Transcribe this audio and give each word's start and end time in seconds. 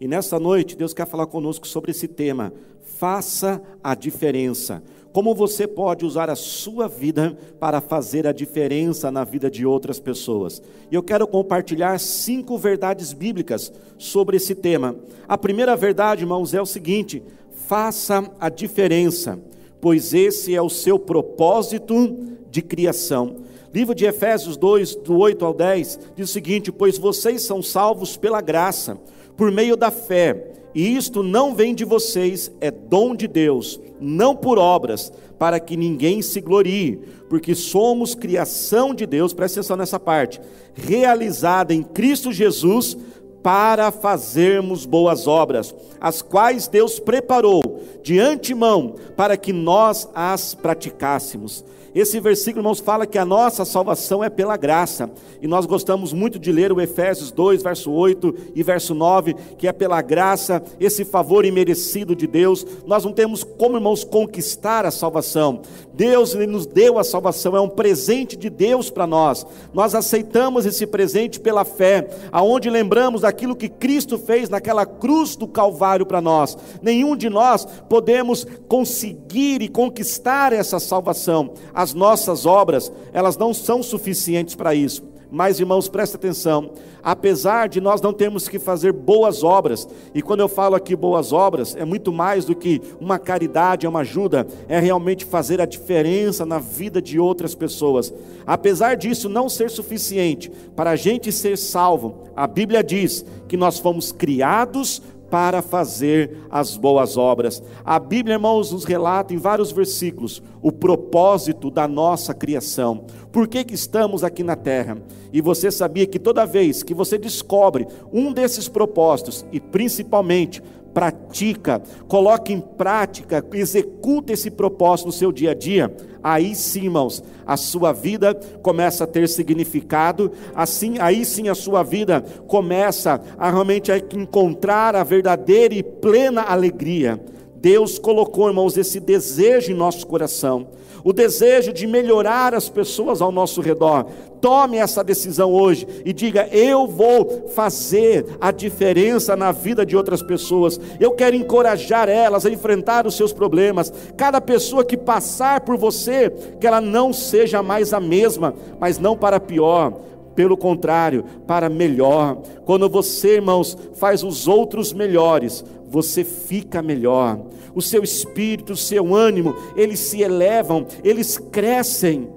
E 0.00 0.06
nessa 0.06 0.38
noite, 0.38 0.76
Deus 0.76 0.94
quer 0.94 1.06
falar 1.06 1.26
conosco 1.26 1.66
sobre 1.66 1.90
esse 1.90 2.06
tema. 2.06 2.52
Faça 2.82 3.60
a 3.82 3.94
diferença. 3.94 4.82
Como 5.12 5.34
você 5.34 5.66
pode 5.66 6.04
usar 6.04 6.30
a 6.30 6.36
sua 6.36 6.86
vida 6.86 7.36
para 7.58 7.80
fazer 7.80 8.26
a 8.26 8.32
diferença 8.32 9.10
na 9.10 9.24
vida 9.24 9.50
de 9.50 9.66
outras 9.66 9.98
pessoas? 9.98 10.62
E 10.90 10.94
eu 10.94 11.02
quero 11.02 11.26
compartilhar 11.26 11.98
cinco 11.98 12.56
verdades 12.56 13.12
bíblicas 13.12 13.72
sobre 13.96 14.36
esse 14.36 14.54
tema. 14.54 14.94
A 15.26 15.36
primeira 15.36 15.74
verdade, 15.74 16.22
irmãos, 16.22 16.54
é 16.54 16.62
o 16.62 16.66
seguinte: 16.66 17.22
faça 17.66 18.30
a 18.38 18.48
diferença, 18.48 19.38
pois 19.80 20.14
esse 20.14 20.54
é 20.54 20.62
o 20.62 20.70
seu 20.70 20.98
propósito 20.98 22.16
de 22.48 22.62
criação. 22.62 23.36
Livro 23.72 23.94
de 23.94 24.06
Efésios 24.06 24.56
2, 24.56 24.96
do 24.96 25.18
8 25.18 25.44
ao 25.44 25.52
10, 25.52 25.98
diz 26.16 26.30
o 26.30 26.32
seguinte: 26.32 26.70
Pois 26.70 26.96
vocês 26.96 27.42
são 27.42 27.62
salvos 27.62 28.16
pela 28.16 28.40
graça, 28.40 28.98
por 29.38 29.52
meio 29.52 29.76
da 29.76 29.90
fé, 29.90 30.50
e 30.74 30.96
isto 30.96 31.22
não 31.22 31.54
vem 31.54 31.74
de 31.74 31.84
vocês, 31.84 32.50
é 32.60 32.72
dom 32.72 33.14
de 33.14 33.28
Deus, 33.28 33.80
não 34.00 34.34
por 34.34 34.58
obras, 34.58 35.12
para 35.38 35.60
que 35.60 35.76
ninguém 35.76 36.20
se 36.20 36.40
glorie, 36.40 36.98
porque 37.28 37.54
somos 37.54 38.16
criação 38.16 38.92
de 38.92 39.06
Deus, 39.06 39.32
presta 39.32 39.60
atenção 39.60 39.76
nessa 39.76 40.00
parte, 40.00 40.40
realizada 40.74 41.72
em 41.72 41.84
Cristo 41.84 42.32
Jesus 42.32 42.98
para 43.40 43.92
fazermos 43.92 44.84
boas 44.84 45.28
obras, 45.28 45.72
as 46.00 46.20
quais 46.20 46.66
Deus 46.66 46.98
preparou 46.98 47.80
de 48.02 48.18
antemão 48.18 48.96
para 49.16 49.36
que 49.36 49.52
nós 49.52 50.08
as 50.12 50.52
praticássemos. 50.54 51.64
Esse 51.98 52.20
versículo, 52.20 52.60
irmãos, 52.60 52.78
fala 52.78 53.08
que 53.08 53.18
a 53.18 53.24
nossa 53.24 53.64
salvação 53.64 54.22
é 54.22 54.30
pela 54.30 54.56
graça. 54.56 55.10
E 55.42 55.48
nós 55.48 55.66
gostamos 55.66 56.12
muito 56.12 56.38
de 56.38 56.52
ler 56.52 56.70
o 56.70 56.80
Efésios 56.80 57.32
2, 57.32 57.60
verso 57.60 57.90
8 57.90 58.52
e 58.54 58.62
verso 58.62 58.94
9, 58.94 59.34
que 59.58 59.66
é 59.66 59.72
pela 59.72 60.00
graça, 60.00 60.62
esse 60.78 61.04
favor 61.04 61.44
imerecido 61.44 62.14
de 62.14 62.28
Deus. 62.28 62.64
Nós 62.86 63.04
não 63.04 63.12
temos 63.12 63.42
como, 63.42 63.76
irmãos, 63.76 64.04
conquistar 64.04 64.86
a 64.86 64.92
salvação. 64.92 65.60
Deus 65.92 66.34
nos 66.34 66.66
deu 66.66 67.00
a 67.00 67.02
salvação, 67.02 67.56
é 67.56 67.60
um 67.60 67.68
presente 67.68 68.36
de 68.36 68.48
Deus 68.48 68.88
para 68.90 69.04
nós. 69.04 69.44
Nós 69.74 69.92
aceitamos 69.92 70.66
esse 70.66 70.86
presente 70.86 71.40
pela 71.40 71.64
fé, 71.64 72.08
aonde 72.30 72.70
lembramos 72.70 73.22
daquilo 73.22 73.56
que 73.56 73.68
Cristo 73.68 74.16
fez 74.16 74.48
naquela 74.48 74.86
cruz 74.86 75.34
do 75.34 75.48
Calvário 75.48 76.06
para 76.06 76.20
nós. 76.20 76.56
Nenhum 76.80 77.16
de 77.16 77.28
nós 77.28 77.66
podemos 77.88 78.46
conseguir 78.68 79.62
e 79.62 79.68
conquistar 79.68 80.52
essa 80.52 80.78
salvação 80.78 81.54
nossas 81.94 82.46
obras, 82.46 82.92
elas 83.12 83.36
não 83.36 83.52
são 83.52 83.82
suficientes 83.82 84.54
para 84.54 84.74
isso. 84.74 85.02
Mas, 85.30 85.60
irmãos, 85.60 85.88
presta 85.88 86.16
atenção, 86.16 86.70
apesar 87.02 87.68
de 87.68 87.82
nós 87.82 88.00
não 88.00 88.14
termos 88.14 88.48
que 88.48 88.58
fazer 88.58 88.92
boas 88.92 89.44
obras, 89.44 89.86
e 90.14 90.22
quando 90.22 90.40
eu 90.40 90.48
falo 90.48 90.74
aqui 90.74 90.96
boas 90.96 91.34
obras, 91.34 91.76
é 91.76 91.84
muito 91.84 92.10
mais 92.10 92.46
do 92.46 92.54
que 92.54 92.80
uma 92.98 93.18
caridade, 93.18 93.84
é 93.84 93.88
uma 93.88 94.00
ajuda, 94.00 94.46
é 94.68 94.80
realmente 94.80 95.26
fazer 95.26 95.60
a 95.60 95.66
diferença 95.66 96.46
na 96.46 96.58
vida 96.58 97.02
de 97.02 97.18
outras 97.20 97.54
pessoas. 97.54 98.12
Apesar 98.46 98.96
disso 98.96 99.28
não 99.28 99.50
ser 99.50 99.70
suficiente 99.70 100.50
para 100.74 100.90
a 100.90 100.96
gente 100.96 101.30
ser 101.30 101.58
salvo, 101.58 102.24
a 102.34 102.46
Bíblia 102.46 102.82
diz 102.82 103.22
que 103.46 103.56
nós 103.56 103.78
fomos 103.78 104.10
criados 104.10 105.02
para 105.30 105.62
fazer 105.62 106.38
as 106.50 106.76
boas 106.76 107.16
obras. 107.16 107.62
A 107.84 107.98
Bíblia, 107.98 108.34
irmãos, 108.34 108.72
nos 108.72 108.84
relata 108.84 109.34
em 109.34 109.36
vários 109.36 109.70
versículos 109.70 110.42
o 110.62 110.72
propósito 110.72 111.70
da 111.70 111.86
nossa 111.86 112.34
criação. 112.34 113.04
Por 113.30 113.46
que, 113.46 113.64
que 113.64 113.74
estamos 113.74 114.24
aqui 114.24 114.42
na 114.42 114.56
terra? 114.56 114.98
E 115.32 115.40
você 115.40 115.70
sabia 115.70 116.06
que 116.06 116.18
toda 116.18 116.46
vez 116.46 116.82
que 116.82 116.94
você 116.94 117.18
descobre 117.18 117.86
um 118.12 118.32
desses 118.32 118.68
propósitos, 118.68 119.44
e 119.52 119.60
principalmente 119.60 120.62
pratica, 120.92 121.82
coloca 122.06 122.52
em 122.52 122.60
prática, 122.60 123.44
executa 123.52 124.32
esse 124.32 124.50
propósito 124.50 125.06
no 125.06 125.12
seu 125.12 125.30
dia 125.30 125.52
a 125.52 125.54
dia, 125.54 125.94
aí 126.22 126.54
sim, 126.54 126.84
irmãos, 126.84 127.22
a 127.46 127.56
sua 127.56 127.92
vida 127.92 128.34
começa 128.62 129.04
a 129.04 129.06
ter 129.06 129.28
significado, 129.28 130.32
assim, 130.54 130.98
aí 130.98 131.24
sim 131.24 131.48
a 131.48 131.54
sua 131.54 131.82
vida 131.82 132.22
começa 132.46 133.20
a 133.38 133.50
realmente 133.50 133.92
encontrar 134.14 134.94
a 134.96 135.04
verdadeira 135.04 135.74
e 135.74 135.82
plena 135.82 136.42
alegria. 136.42 137.20
Deus 137.60 137.98
colocou, 137.98 138.48
irmãos, 138.48 138.76
esse 138.76 139.00
desejo 139.00 139.72
em 139.72 139.74
nosso 139.74 140.06
coração 140.06 140.68
o 141.04 141.12
desejo 141.12 141.72
de 141.72 141.86
melhorar 141.86 142.54
as 142.54 142.68
pessoas 142.68 143.22
ao 143.22 143.32
nosso 143.32 143.60
redor. 143.60 144.06
Tome 144.40 144.76
essa 144.76 145.02
decisão 145.02 145.52
hoje 145.52 145.86
e 146.04 146.12
diga: 146.12 146.48
Eu 146.52 146.86
vou 146.86 147.48
fazer 147.48 148.26
a 148.40 148.50
diferença 148.50 149.36
na 149.36 149.50
vida 149.50 149.84
de 149.84 149.96
outras 149.96 150.22
pessoas. 150.22 150.78
Eu 151.00 151.12
quero 151.12 151.34
encorajar 151.34 152.08
elas 152.08 152.46
a 152.46 152.50
enfrentar 152.50 153.06
os 153.06 153.16
seus 153.16 153.32
problemas. 153.32 153.92
Cada 154.16 154.40
pessoa 154.40 154.84
que 154.84 154.96
passar 154.96 155.62
por 155.62 155.76
você, 155.76 156.30
que 156.60 156.66
ela 156.66 156.80
não 156.80 157.12
seja 157.12 157.62
mais 157.62 157.92
a 157.92 158.00
mesma, 158.00 158.54
mas 158.78 158.98
não 158.98 159.16
para 159.16 159.40
pior 159.40 160.00
pelo 160.38 160.56
contrário, 160.56 161.24
para 161.48 161.68
melhor. 161.68 162.36
Quando 162.64 162.88
você, 162.88 163.34
irmãos, 163.34 163.76
faz 163.94 164.22
os 164.22 164.46
outros 164.46 164.92
melhores, 164.92 165.64
você 165.88 166.24
fica 166.24 166.82
melhor. 166.82 167.40
O 167.74 167.80
seu 167.80 168.02
espírito, 168.02 168.72
o 168.72 168.76
seu 168.76 169.14
ânimo, 169.14 169.54
eles 169.76 170.00
se 170.00 170.22
elevam, 170.22 170.86
eles 171.02 171.38
crescem. 171.38 172.28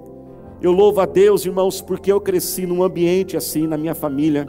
Eu 0.61 0.71
louvo 0.71 1.01
a 1.01 1.05
Deus, 1.05 1.45
irmãos, 1.45 1.81
porque 1.81 2.11
eu 2.11 2.21
cresci 2.21 2.65
num 2.65 2.83
ambiente 2.83 3.35
assim 3.35 3.65
na 3.65 3.77
minha 3.77 3.95
família. 3.95 4.45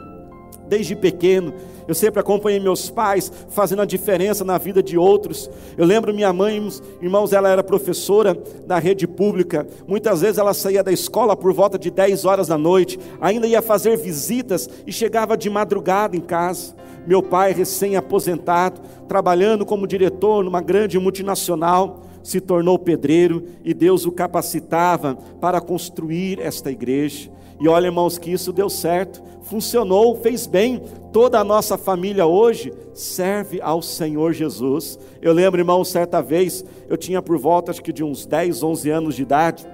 Desde 0.73 0.95
pequeno, 0.95 1.53
eu 1.87 1.93
sempre 1.93 2.19
acompanhei 2.19 2.59
meus 2.59 2.89
pais 2.89 3.31
fazendo 3.49 3.83
a 3.83 3.85
diferença 3.85 4.43
na 4.43 4.57
vida 4.57 4.81
de 4.81 4.97
outros. 4.97 5.47
Eu 5.77 5.85
lembro 5.85 6.11
minha 6.11 6.33
mãe, 6.33 6.67
irmãos, 6.99 7.31
ela 7.31 7.47
era 7.47 7.63
professora 7.63 8.35
na 8.65 8.79
rede 8.79 9.05
pública. 9.05 9.67
Muitas 9.87 10.21
vezes 10.21 10.39
ela 10.39 10.51
saía 10.51 10.81
da 10.81 10.91
escola 10.91 11.37
por 11.37 11.53
volta 11.53 11.77
de 11.77 11.91
10 11.91 12.25
horas 12.25 12.47
da 12.47 12.57
noite, 12.57 12.99
ainda 13.21 13.45
ia 13.45 13.61
fazer 13.61 13.95
visitas 13.97 14.67
e 14.87 14.91
chegava 14.91 15.37
de 15.37 15.47
madrugada 15.47 16.17
em 16.17 16.21
casa. 16.21 16.73
Meu 17.05 17.21
pai, 17.21 17.53
recém-aposentado, 17.53 18.81
trabalhando 19.07 19.67
como 19.67 19.85
diretor 19.85 20.43
numa 20.43 20.59
grande 20.59 20.97
multinacional, 20.97 22.01
se 22.23 22.41
tornou 22.41 22.79
pedreiro 22.79 23.43
e 23.63 23.75
Deus 23.75 24.07
o 24.07 24.11
capacitava 24.11 25.19
para 25.39 25.61
construir 25.61 26.39
esta 26.39 26.71
igreja. 26.71 27.29
E 27.59 27.67
olha, 27.67 27.87
irmãos, 27.87 28.17
que 28.17 28.31
isso 28.31 28.51
deu 28.51 28.69
certo, 28.69 29.21
funcionou, 29.43 30.15
fez 30.15 30.47
bem. 30.47 30.81
Toda 31.11 31.39
a 31.39 31.43
nossa 31.43 31.77
família 31.77 32.25
hoje 32.25 32.73
serve 32.93 33.61
ao 33.61 33.81
Senhor 33.81 34.33
Jesus. 34.33 34.97
Eu 35.21 35.33
lembro, 35.33 35.61
irmão, 35.61 35.83
certa 35.83 36.21
vez, 36.21 36.65
eu 36.89 36.97
tinha 36.97 37.21
por 37.21 37.37
volta 37.37 37.71
acho 37.71 37.81
que 37.81 37.93
de 37.93 38.03
uns 38.03 38.25
10, 38.25 38.63
11 38.63 38.89
anos 38.89 39.15
de 39.15 39.21
idade, 39.21 39.67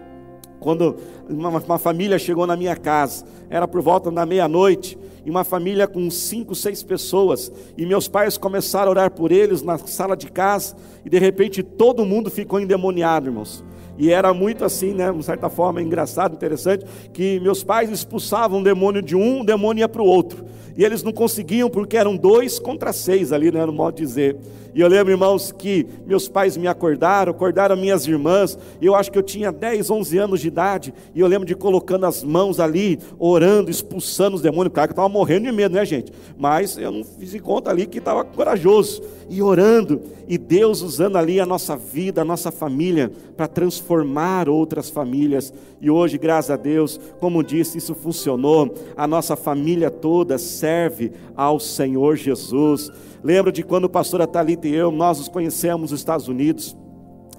quando 0.59 0.97
uma, 1.29 1.49
uma 1.49 1.77
família 1.77 2.19
chegou 2.19 2.45
na 2.45 2.55
minha 2.55 2.75
casa, 2.75 3.25
era 3.49 3.67
por 3.67 3.81
volta 3.81 4.11
da 4.11 4.25
meia-noite, 4.25 4.97
e 5.25 5.29
uma 5.29 5.43
família 5.43 5.87
com 5.87 6.09
cinco, 6.09 6.55
seis 6.55 6.83
pessoas, 6.83 7.51
e 7.77 7.85
meus 7.85 8.07
pais 8.07 8.37
começaram 8.37 8.87
a 8.87 8.91
orar 8.91 9.11
por 9.11 9.31
eles 9.31 9.61
na 9.61 9.77
sala 9.77 10.15
de 10.15 10.29
casa, 10.29 10.75
e 11.05 11.09
de 11.09 11.17
repente 11.17 11.63
todo 11.63 12.05
mundo 12.05 12.29
ficou 12.29 12.59
endemoniado, 12.59 13.27
irmãos. 13.27 13.63
E 13.99 14.11
era 14.13 14.33
muito 14.33 14.63
assim, 14.63 14.93
né? 14.93 15.11
De 15.11 15.23
certa 15.23 15.49
forma, 15.49 15.81
engraçado, 15.81 16.33
interessante, 16.33 16.85
que 17.11 17.37
meus 17.41 17.65
pais 17.65 17.89
expulsavam 17.89 18.59
um 18.59 18.63
demônio 18.63 19.01
de 19.01 19.13
um, 19.13 19.41
o 19.41 19.45
demônio 19.45 19.81
ia 19.81 19.89
para 19.89 20.01
o 20.01 20.05
outro. 20.05 20.45
E 20.77 20.85
eles 20.85 21.03
não 21.03 21.11
conseguiam 21.11 21.69
porque 21.69 21.97
eram 21.97 22.15
dois 22.15 22.57
contra 22.57 22.93
seis 22.93 23.33
ali, 23.33 23.51
né? 23.51 23.65
No 23.65 23.73
modo 23.73 23.95
de 23.95 24.03
dizer. 24.03 24.37
E 24.73 24.81
eu 24.81 24.87
lembro, 24.87 25.11
irmãos, 25.11 25.51
que 25.51 25.85
meus 26.05 26.27
pais 26.27 26.55
me 26.55 26.67
acordaram, 26.67 27.31
acordaram 27.31 27.75
minhas 27.75 28.05
irmãs. 28.07 28.57
Eu 28.81 28.95
acho 28.95 29.11
que 29.11 29.17
eu 29.17 29.23
tinha 29.23 29.51
10, 29.51 29.89
11 29.89 30.17
anos 30.17 30.41
de 30.41 30.47
idade. 30.47 30.93
E 31.13 31.19
eu 31.19 31.27
lembro 31.27 31.47
de 31.47 31.55
colocando 31.55 32.05
as 32.05 32.23
mãos 32.23 32.59
ali, 32.59 32.99
orando, 33.17 33.71
expulsando 33.71 34.35
os 34.35 34.41
demônios. 34.41 34.73
Claro 34.73 34.89
que 34.89 34.91
eu 34.91 34.93
estava 34.93 35.09
morrendo 35.09 35.45
de 35.45 35.51
medo, 35.51 35.75
né, 35.75 35.85
gente? 35.85 36.11
Mas 36.37 36.77
eu 36.77 36.91
não 36.91 37.03
fiz 37.03 37.33
em 37.33 37.39
conta 37.39 37.69
ali 37.69 37.85
que 37.85 37.97
estava 37.97 38.23
corajoso. 38.23 39.01
E 39.29 39.41
orando. 39.41 40.01
E 40.27 40.37
Deus 40.37 40.81
usando 40.81 41.17
ali 41.17 41.39
a 41.39 41.45
nossa 41.45 41.75
vida, 41.75 42.21
a 42.21 42.25
nossa 42.25 42.51
família, 42.51 43.11
para 43.37 43.47
transformar 43.47 44.49
outras 44.49 44.89
famílias. 44.89 45.53
E 45.81 45.89
hoje, 45.89 46.17
graças 46.17 46.51
a 46.51 46.57
Deus, 46.57 46.99
como 47.19 47.43
disse, 47.43 47.77
isso 47.77 47.95
funcionou. 47.95 48.73
A 48.97 49.07
nossa 49.07 49.35
família 49.35 49.89
toda 49.89 50.37
serve 50.37 51.11
ao 51.35 51.59
Senhor 51.59 52.15
Jesus. 52.15 52.91
Lembro 53.23 53.51
de 53.51 53.63
quando 53.63 53.85
o 53.85 53.89
pastor 53.89 54.21
E 54.67 54.73
eu, 54.73 54.91
nós 54.91 55.17
nos 55.17 55.27
conhecemos 55.27 55.91
nos 55.91 55.99
Estados 55.99 56.27
Unidos. 56.27 56.75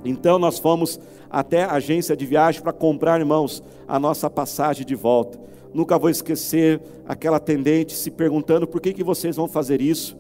Então 0.05 0.39
nós 0.39 0.59
fomos 0.59 0.99
até 1.29 1.65
a 1.65 1.73
agência 1.73 2.17
de 2.17 2.27
viagem 2.27 2.63
para 2.63 2.73
comprar, 2.73 3.21
irmãos, 3.21 3.63
a 3.87 3.99
nossa 3.99 4.29
passagem 4.29 4.85
de 4.85 4.95
volta. 4.95 5.39
Nunca 5.73 5.99
vou 5.99 6.11
esquecer 6.11 6.81
aquela 7.07 7.37
atendente 7.37 7.95
se 7.95 8.11
perguntando 8.11 8.67
por 8.67 8.81
que, 8.81 8.93
que 8.93 9.05
vocês 9.05 9.37
vão 9.37 9.47
fazer 9.47 9.81
isso. 9.81 10.17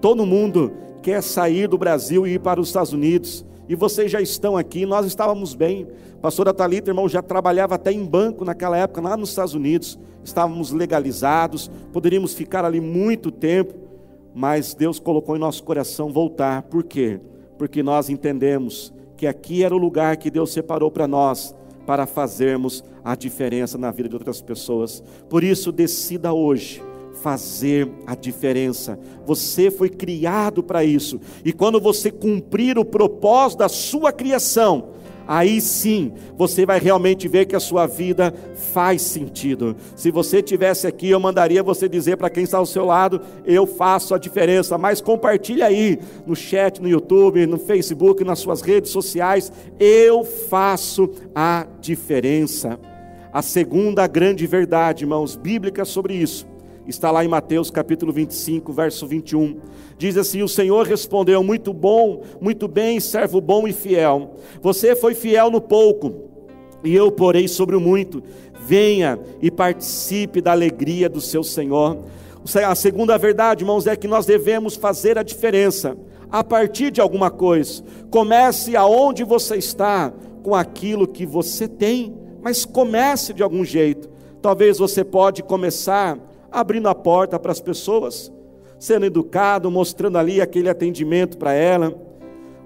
Todo 0.00 0.26
mundo 0.26 0.72
quer 1.02 1.22
sair 1.22 1.66
do 1.66 1.78
Brasil 1.78 2.26
e 2.26 2.34
ir 2.34 2.40
para 2.40 2.60
os 2.60 2.68
Estados 2.68 2.92
Unidos. 2.92 3.44
E 3.68 3.74
vocês 3.74 4.10
já 4.10 4.20
estão 4.20 4.56
aqui, 4.56 4.84
nós 4.84 5.06
estávamos 5.06 5.54
bem. 5.54 5.86
Pastora 6.20 6.52
Talita, 6.52 6.90
irmão, 6.90 7.08
já 7.08 7.22
trabalhava 7.22 7.76
até 7.76 7.92
em 7.92 8.04
banco 8.04 8.44
naquela 8.44 8.76
época, 8.76 9.00
lá 9.00 9.16
nos 9.16 9.30
Estados 9.30 9.54
Unidos. 9.54 9.98
Estávamos 10.22 10.70
legalizados, 10.70 11.70
poderíamos 11.92 12.34
ficar 12.34 12.64
ali 12.64 12.80
muito 12.80 13.30
tempo. 13.30 13.89
Mas 14.34 14.74
Deus 14.74 14.98
colocou 14.98 15.36
em 15.36 15.40
nosso 15.40 15.62
coração 15.62 16.12
voltar. 16.12 16.62
Por 16.62 16.84
quê? 16.84 17.20
Porque 17.58 17.82
nós 17.82 18.08
entendemos 18.08 18.92
que 19.16 19.26
aqui 19.26 19.62
era 19.62 19.74
o 19.74 19.78
lugar 19.78 20.16
que 20.16 20.30
Deus 20.30 20.52
separou 20.52 20.90
para 20.90 21.06
nós, 21.06 21.54
para 21.86 22.06
fazermos 22.06 22.84
a 23.04 23.14
diferença 23.14 23.76
na 23.76 23.90
vida 23.90 24.08
de 24.08 24.14
outras 24.14 24.40
pessoas. 24.40 25.02
Por 25.28 25.44
isso, 25.44 25.72
decida 25.72 26.32
hoje 26.32 26.82
fazer 27.20 27.90
a 28.06 28.14
diferença. 28.14 28.98
Você 29.26 29.70
foi 29.70 29.88
criado 29.88 30.62
para 30.62 30.84
isso. 30.84 31.20
E 31.44 31.52
quando 31.52 31.80
você 31.80 32.10
cumprir 32.10 32.78
o 32.78 32.84
propósito 32.84 33.58
da 33.58 33.68
sua 33.68 34.12
criação, 34.12 34.90
aí 35.30 35.60
sim 35.60 36.12
você 36.36 36.66
vai 36.66 36.80
realmente 36.80 37.28
ver 37.28 37.46
que 37.46 37.54
a 37.54 37.60
sua 37.60 37.86
vida 37.86 38.34
faz 38.74 39.02
sentido. 39.02 39.76
Se 39.94 40.10
você 40.10 40.42
tivesse 40.42 40.88
aqui, 40.88 41.08
eu 41.08 41.20
mandaria 41.20 41.62
você 41.62 41.88
dizer 41.88 42.16
para 42.16 42.28
quem 42.28 42.42
está 42.42 42.58
ao 42.58 42.66
seu 42.66 42.84
lado: 42.84 43.20
eu 43.44 43.64
faço 43.64 44.12
a 44.12 44.18
diferença. 44.18 44.76
Mas 44.76 45.00
compartilhe 45.00 45.62
aí 45.62 46.00
no 46.26 46.34
chat, 46.34 46.82
no 46.82 46.88
YouTube, 46.88 47.46
no 47.46 47.58
Facebook, 47.58 48.24
nas 48.24 48.40
suas 48.40 48.60
redes 48.60 48.90
sociais. 48.90 49.52
Eu 49.78 50.24
faço 50.24 51.08
a 51.32 51.64
diferença. 51.80 52.76
A 53.32 53.42
segunda 53.42 54.08
grande 54.08 54.44
verdade, 54.48 55.04
irmãos, 55.04 55.36
bíblica 55.36 55.84
sobre 55.84 56.14
isso, 56.14 56.44
está 56.90 57.10
lá 57.10 57.24
em 57.24 57.28
Mateus 57.28 57.70
capítulo 57.70 58.12
25, 58.12 58.72
verso 58.72 59.06
21. 59.06 59.60
Diz 59.96 60.16
assim: 60.16 60.42
O 60.42 60.48
Senhor 60.48 60.86
respondeu: 60.86 61.42
Muito 61.42 61.72
bom, 61.72 62.22
muito 62.40 62.68
bem, 62.68 63.00
servo 63.00 63.40
bom 63.40 63.66
e 63.66 63.72
fiel. 63.72 64.34
Você 64.60 64.94
foi 64.94 65.14
fiel 65.14 65.50
no 65.50 65.60
pouco, 65.60 66.12
e 66.84 66.94
eu 66.94 67.10
porei 67.10 67.48
sobre 67.48 67.76
o 67.76 67.80
muito. 67.80 68.22
Venha 68.66 69.18
e 69.40 69.50
participe 69.50 70.40
da 70.40 70.52
alegria 70.52 71.08
do 71.08 71.20
seu 71.20 71.42
Senhor. 71.42 72.04
A 72.66 72.74
segunda 72.74 73.16
verdade, 73.16 73.62
irmãos, 73.62 73.86
é 73.86 73.96
que 73.96 74.08
nós 74.08 74.26
devemos 74.26 74.74
fazer 74.74 75.18
a 75.18 75.22
diferença 75.22 75.96
a 76.30 76.42
partir 76.44 76.90
de 76.90 77.00
alguma 77.00 77.30
coisa. 77.30 77.82
Comece 78.10 78.76
aonde 78.76 79.24
você 79.24 79.56
está, 79.56 80.12
com 80.42 80.54
aquilo 80.54 81.06
que 81.06 81.26
você 81.26 81.68
tem, 81.68 82.14
mas 82.40 82.64
comece 82.64 83.32
de 83.32 83.42
algum 83.42 83.64
jeito. 83.64 84.08
Talvez 84.40 84.78
você 84.78 85.04
pode 85.04 85.42
começar 85.42 86.18
abrindo 86.50 86.88
a 86.88 86.94
porta 86.94 87.38
para 87.38 87.52
as 87.52 87.60
pessoas, 87.60 88.32
sendo 88.78 89.06
educado, 89.06 89.70
mostrando 89.70 90.18
ali 90.18 90.40
aquele 90.40 90.68
atendimento 90.68 91.36
para 91.36 91.52
ela. 91.52 91.94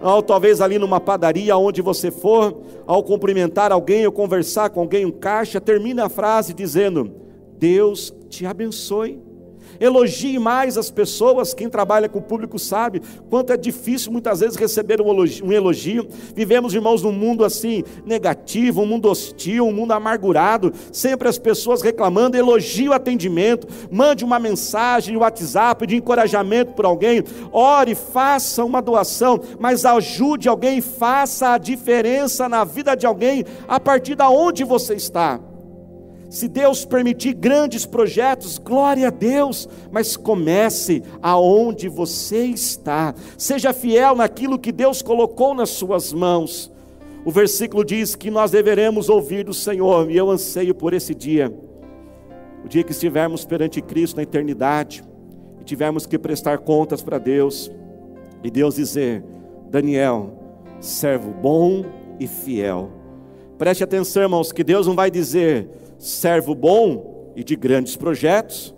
Ou 0.00 0.22
talvez 0.22 0.60
ali 0.60 0.78
numa 0.78 1.00
padaria, 1.00 1.56
onde 1.56 1.80
você 1.80 2.10
for, 2.10 2.60
ao 2.86 3.02
cumprimentar 3.02 3.72
alguém 3.72 4.04
ou 4.04 4.12
conversar 4.12 4.70
com 4.70 4.80
alguém, 4.80 5.06
um 5.06 5.10
caixa, 5.10 5.60
termine 5.60 6.00
a 6.00 6.08
frase 6.08 6.52
dizendo: 6.52 7.10
Deus 7.58 8.14
te 8.28 8.44
abençoe. 8.44 9.23
Elogie 9.80 10.38
mais 10.38 10.76
as 10.78 10.90
pessoas, 10.90 11.54
quem 11.54 11.68
trabalha 11.68 12.08
com 12.08 12.18
o 12.18 12.22
público 12.22 12.58
sabe 12.58 13.02
quanto 13.28 13.52
é 13.52 13.56
difícil 13.56 14.12
muitas 14.12 14.40
vezes 14.40 14.56
receber 14.56 15.00
um 15.00 15.08
elogio. 15.08 15.46
Um 15.46 15.52
elogio. 15.52 16.08
Vivemos, 16.34 16.74
irmãos, 16.74 17.02
num 17.02 17.12
mundo 17.12 17.44
assim 17.44 17.84
negativo, 18.04 18.82
um 18.82 18.86
mundo 18.86 19.08
hostil, 19.08 19.66
um 19.66 19.72
mundo 19.72 19.92
amargurado, 19.92 20.72
sempre 20.92 21.28
as 21.28 21.38
pessoas 21.38 21.82
reclamando. 21.82 22.36
Elogie 22.36 22.88
o 22.88 22.92
atendimento, 22.92 23.66
mande 23.90 24.24
uma 24.24 24.38
mensagem 24.38 25.14
no 25.14 25.20
WhatsApp 25.20 25.86
de 25.86 25.96
encorajamento 25.96 26.72
para 26.72 26.88
alguém, 26.88 27.22
ore, 27.52 27.94
faça 27.94 28.64
uma 28.64 28.80
doação, 28.80 29.40
mas 29.58 29.84
ajude 29.84 30.48
alguém, 30.48 30.80
faça 30.80 31.50
a 31.50 31.58
diferença 31.58 32.48
na 32.48 32.64
vida 32.64 32.94
de 32.94 33.06
alguém 33.06 33.44
a 33.66 33.78
partir 33.78 34.14
da 34.14 34.28
onde 34.28 34.64
você 34.64 34.94
está. 34.94 35.40
Se 36.34 36.48
Deus 36.48 36.84
permitir 36.84 37.32
grandes 37.32 37.86
projetos, 37.86 38.58
glória 38.58 39.06
a 39.06 39.10
Deus, 39.10 39.68
mas 39.92 40.16
comece 40.16 41.00
aonde 41.22 41.88
você 41.88 42.46
está. 42.46 43.14
Seja 43.38 43.72
fiel 43.72 44.16
naquilo 44.16 44.58
que 44.58 44.72
Deus 44.72 45.00
colocou 45.00 45.54
nas 45.54 45.70
suas 45.70 46.12
mãos. 46.12 46.72
O 47.24 47.30
versículo 47.30 47.84
diz 47.84 48.16
que 48.16 48.32
nós 48.32 48.50
deveremos 48.50 49.08
ouvir 49.08 49.44
do 49.44 49.54
Senhor, 49.54 50.10
e 50.10 50.16
eu 50.16 50.28
anseio 50.28 50.74
por 50.74 50.92
esse 50.92 51.14
dia. 51.14 51.56
O 52.64 52.68
dia 52.68 52.82
que 52.82 52.90
estivermos 52.90 53.44
perante 53.44 53.80
Cristo 53.80 54.16
na 54.16 54.24
eternidade 54.24 55.04
e 55.60 55.62
tivermos 55.62 56.04
que 56.04 56.18
prestar 56.18 56.58
contas 56.58 57.00
para 57.00 57.18
Deus, 57.18 57.70
e 58.42 58.50
Deus 58.50 58.74
dizer: 58.74 59.22
Daniel, 59.70 60.36
servo 60.80 61.30
bom 61.30 61.84
e 62.18 62.26
fiel. 62.26 62.90
Preste 63.56 63.84
atenção, 63.84 64.24
irmãos, 64.24 64.50
que 64.50 64.64
Deus 64.64 64.88
não 64.88 64.96
vai 64.96 65.12
dizer 65.12 65.83
servo 65.98 66.54
bom 66.54 67.32
e 67.36 67.42
de 67.42 67.56
grandes 67.56 67.96
projetos, 67.96 68.74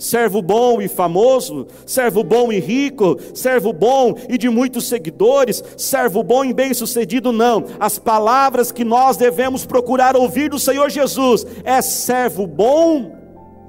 servo 0.00 0.40
bom 0.40 0.80
e 0.80 0.88
famoso, 0.88 1.66
servo 1.84 2.24
bom 2.24 2.50
e 2.50 2.58
rico, 2.58 3.18
servo 3.34 3.72
bom 3.72 4.14
e 4.28 4.38
de 4.38 4.48
muitos 4.48 4.88
seguidores, 4.88 5.62
servo 5.76 6.22
bom 6.22 6.42
e 6.44 6.54
bem-sucedido, 6.54 7.32
não. 7.32 7.66
As 7.78 7.98
palavras 7.98 8.72
que 8.72 8.82
nós 8.82 9.16
devemos 9.16 9.66
procurar 9.66 10.16
ouvir 10.16 10.48
do 10.48 10.58
Senhor 10.58 10.88
Jesus 10.88 11.46
é 11.62 11.82
servo 11.82 12.46
bom 12.46 13.12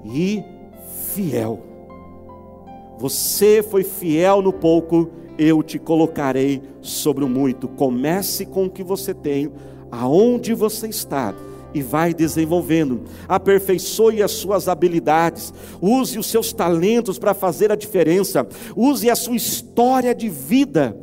e 0.06 0.42
fiel. 1.14 1.60
Você 2.98 3.62
foi 3.62 3.84
fiel 3.84 4.42
no 4.42 4.54
pouco, 4.54 5.10
eu 5.38 5.62
te 5.62 5.78
colocarei 5.78 6.62
sobre 6.82 7.26
o 7.26 7.30
muito. 7.30 7.68
Comece 7.68 8.46
com 8.46 8.66
o 8.66 8.70
que 8.70 8.84
você 8.84 9.14
tem, 9.14 9.52
aonde 9.92 10.54
você 10.54 10.88
está 10.88 11.36
e 11.74 11.82
vai 11.82 12.14
desenvolvendo. 12.14 13.02
Aperfeiçoe 13.28 14.22
as 14.24 14.32
suas 14.32 14.68
habilidades, 14.68 15.54
use 15.82 16.18
os 16.18 16.28
seus 16.28 16.52
talentos 16.54 17.18
para 17.18 17.34
fazer 17.34 17.72
a 17.72 17.76
diferença, 17.76 18.48
use 18.76 19.10
a 19.10 19.16
sua 19.16 19.36
história 19.36 20.14
de 20.14 20.30
vida. 20.30 20.98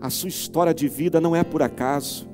A 0.00 0.10
sua 0.10 0.28
história 0.28 0.74
de 0.74 0.86
vida 0.86 1.20
não 1.20 1.34
é 1.34 1.42
por 1.42 1.62
acaso. 1.62 2.28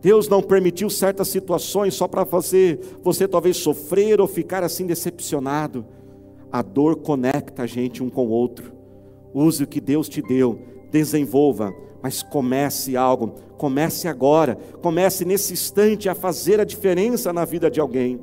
Deus 0.00 0.28
não 0.28 0.42
permitiu 0.42 0.88
certas 0.88 1.28
situações 1.28 1.94
só 1.94 2.06
para 2.06 2.24
fazer 2.24 2.80
você 3.02 3.26
talvez 3.26 3.56
sofrer 3.56 4.20
ou 4.20 4.26
ficar 4.26 4.62
assim 4.62 4.86
decepcionado. 4.86 5.84
A 6.50 6.62
dor 6.62 6.96
conecta 6.96 7.64
a 7.64 7.66
gente 7.66 8.02
um 8.02 8.08
com 8.08 8.26
o 8.26 8.30
outro. 8.30 8.72
Use 9.34 9.62
o 9.62 9.66
que 9.66 9.80
Deus 9.80 10.08
te 10.08 10.22
deu, 10.22 10.58
desenvolva, 10.90 11.74
mas 12.02 12.22
comece 12.22 12.96
algo, 12.96 13.34
comece 13.56 14.08
agora, 14.08 14.56
comece 14.80 15.24
nesse 15.24 15.52
instante 15.52 16.08
a 16.08 16.14
fazer 16.14 16.60
a 16.60 16.64
diferença 16.64 17.32
na 17.32 17.44
vida 17.44 17.70
de 17.70 17.80
alguém. 17.80 18.20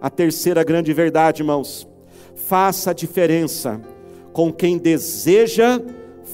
A 0.00 0.10
terceira 0.10 0.62
grande 0.62 0.92
verdade, 0.92 1.42
irmãos, 1.42 1.88
faça 2.34 2.90
a 2.90 2.94
diferença 2.94 3.80
com 4.32 4.52
quem 4.52 4.76
deseja 4.76 5.80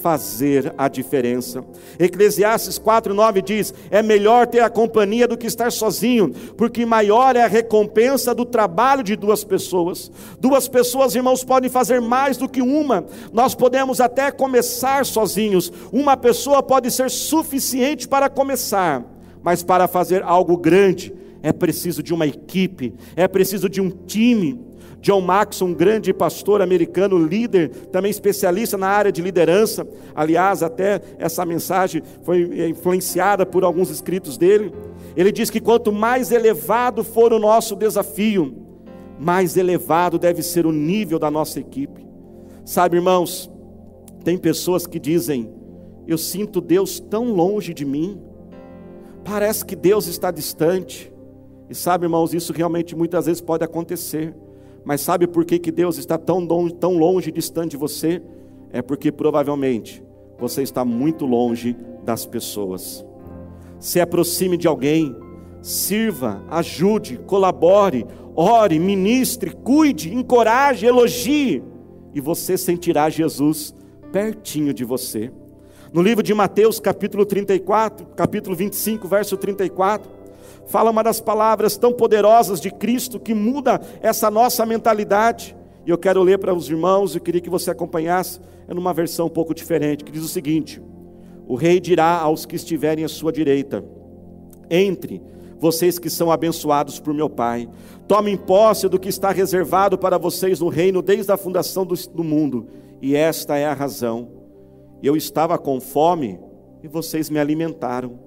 fazer 0.03 0.73
a 0.77 0.89
diferença. 0.89 1.63
Eclesiastes 1.97 2.77
4:9 2.77 3.41
diz: 3.41 3.73
"É 3.89 4.03
melhor 4.03 4.45
ter 4.45 4.59
a 4.59 4.69
companhia 4.69 5.25
do 5.25 5.37
que 5.37 5.47
estar 5.47 5.71
sozinho, 5.71 6.29
porque 6.57 6.85
maior 6.85 7.37
é 7.37 7.43
a 7.43 7.47
recompensa 7.47 8.35
do 8.35 8.43
trabalho 8.43 9.01
de 9.01 9.15
duas 9.15 9.45
pessoas. 9.45 10.11
Duas 10.41 10.67
pessoas, 10.67 11.15
irmãos, 11.15 11.45
podem 11.45 11.69
fazer 11.69 12.01
mais 12.01 12.35
do 12.35 12.49
que 12.49 12.61
uma. 12.61 13.05
Nós 13.31 13.55
podemos 13.55 14.01
até 14.01 14.29
começar 14.29 15.05
sozinhos. 15.05 15.71
Uma 15.89 16.17
pessoa 16.17 16.61
pode 16.61 16.91
ser 16.91 17.09
suficiente 17.09 18.05
para 18.05 18.29
começar, 18.29 19.05
mas 19.41 19.63
para 19.63 19.87
fazer 19.87 20.21
algo 20.21 20.57
grande 20.57 21.13
é 21.41 21.53
preciso 21.53 22.01
de 22.01 22.13
uma 22.13 22.25
equipe, 22.25 22.93
é 23.15 23.27
preciso 23.27 23.69
de 23.69 23.79
um 23.79 23.89
time. 23.89 24.72
John 25.03 25.19
Maxon, 25.19 25.65
um 25.65 25.73
grande 25.73 26.13
pastor 26.13 26.61
americano, 26.61 27.17
líder, 27.17 27.67
também 27.91 28.09
especialista 28.09 28.77
na 28.77 28.87
área 28.87 29.11
de 29.11 29.21
liderança. 29.21 29.85
Aliás, 30.15 30.63
até 30.63 31.01
essa 31.19 31.45
mensagem 31.45 32.01
foi 32.21 32.69
influenciada 32.69 33.45
por 33.45 33.65
alguns 33.65 33.89
escritos 33.89 34.37
dele. 34.37 34.73
Ele 35.13 35.29
diz 35.29 35.49
que 35.49 35.59
quanto 35.59 35.91
mais 35.91 36.31
elevado 36.31 37.03
for 37.03 37.33
o 37.33 37.37
nosso 37.37 37.75
desafio, 37.75 38.55
mais 39.19 39.57
elevado 39.57 40.17
deve 40.17 40.41
ser 40.41 40.65
o 40.65 40.71
nível 40.71 41.19
da 41.19 41.29
nossa 41.29 41.59
equipe. 41.59 42.07
Sabe, 42.63 42.95
irmãos, 42.95 43.51
tem 44.23 44.37
pessoas 44.37 44.87
que 44.87 44.99
dizem: 44.99 45.53
Eu 46.07 46.17
sinto 46.17 46.61
Deus 46.61 47.01
tão 47.01 47.33
longe 47.33 47.73
de 47.73 47.83
mim, 47.83 48.21
parece 49.25 49.65
que 49.65 49.75
Deus 49.75 50.07
está 50.07 50.31
distante. 50.31 51.11
E 51.69 51.75
sabe, 51.75 52.05
irmãos, 52.05 52.33
isso 52.33 52.53
realmente 52.53 52.95
muitas 52.95 53.25
vezes 53.25 53.41
pode 53.41 53.65
acontecer. 53.65 54.33
Mas 54.85 55.01
sabe 55.01 55.27
por 55.27 55.45
que, 55.45 55.59
que 55.59 55.71
Deus 55.71 55.97
está 55.97 56.17
tão 56.17 56.39
longe, 56.39 56.73
tão 56.75 56.97
longe, 56.97 57.31
distante 57.31 57.71
de 57.71 57.77
você? 57.77 58.21
É 58.71 58.81
porque 58.81 59.11
provavelmente 59.11 60.03
você 60.37 60.61
está 60.61 60.83
muito 60.83 61.25
longe 61.25 61.75
das 62.03 62.25
pessoas. 62.25 63.05
Se 63.79 63.99
aproxime 63.99 64.57
de 64.57 64.67
alguém, 64.67 65.15
sirva, 65.61 66.43
ajude, 66.49 67.17
colabore, 67.25 68.05
ore, 68.35 68.79
ministre, 68.79 69.51
cuide, 69.51 70.13
encoraje, 70.13 70.85
elogie, 70.85 71.63
e 72.13 72.19
você 72.19 72.57
sentirá 72.57 73.09
Jesus 73.09 73.73
pertinho 74.11 74.73
de 74.73 74.83
você. 74.83 75.31
No 75.91 76.01
livro 76.01 76.23
de 76.23 76.33
Mateus, 76.33 76.79
capítulo 76.79 77.25
34, 77.25 78.07
capítulo 78.15 78.55
25, 78.55 79.07
verso 79.07 79.37
34, 79.37 80.09
fala 80.65 80.91
uma 80.91 81.03
das 81.03 81.19
palavras 81.19 81.77
tão 81.77 81.93
poderosas 81.93 82.59
de 82.59 82.71
Cristo 82.71 83.19
que 83.19 83.33
muda 83.33 83.81
essa 84.01 84.29
nossa 84.31 84.65
mentalidade. 84.65 85.55
E 85.85 85.89
eu 85.89 85.97
quero 85.97 86.23
ler 86.23 86.39
para 86.39 86.53
os 86.53 86.69
irmãos, 86.69 87.15
eu 87.15 87.21
queria 87.21 87.41
que 87.41 87.49
você 87.49 87.69
acompanhasse, 87.69 88.39
é 88.67 88.73
numa 88.73 88.93
versão 88.93 89.27
um 89.27 89.29
pouco 89.29 89.53
diferente, 89.53 90.03
que 90.03 90.11
diz 90.11 90.23
o 90.23 90.29
seguinte: 90.29 90.81
O 91.47 91.55
rei 91.55 91.79
dirá 91.79 92.19
aos 92.19 92.45
que 92.45 92.55
estiverem 92.55 93.03
à 93.03 93.09
sua 93.09 93.31
direita: 93.31 93.83
Entre, 94.69 95.21
vocês 95.59 95.99
que 95.99 96.09
são 96.09 96.31
abençoados 96.31 96.99
por 96.99 97.13
meu 97.13 97.29
Pai, 97.29 97.69
tomem 98.07 98.37
posse 98.37 98.87
do 98.87 98.99
que 98.99 99.09
está 99.09 99.31
reservado 99.31 99.97
para 99.97 100.17
vocês 100.17 100.59
no 100.59 100.69
reino 100.69 101.01
desde 101.01 101.31
a 101.31 101.37
fundação 101.37 101.85
do, 101.85 101.95
do 102.09 102.23
mundo, 102.23 102.67
e 103.01 103.15
esta 103.15 103.57
é 103.57 103.65
a 103.65 103.73
razão. 103.73 104.29
Eu 105.01 105.17
estava 105.17 105.57
com 105.57 105.81
fome 105.81 106.39
e 106.81 106.87
vocês 106.87 107.29
me 107.29 107.39
alimentaram, 107.39 108.19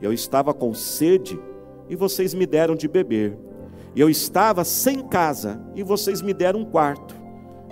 eu 0.00 0.12
estava 0.12 0.54
com 0.54 0.72
sede 0.74 1.36
e 1.36 1.53
vocês 1.90 2.34
me 2.34 2.46
deram 2.46 2.74
de 2.74 2.88
beber. 2.88 3.36
Eu 3.96 4.10
estava 4.10 4.64
sem 4.64 5.06
casa 5.06 5.60
e 5.74 5.82
vocês 5.82 6.20
me 6.20 6.34
deram 6.34 6.60
um 6.60 6.64
quarto. 6.64 7.14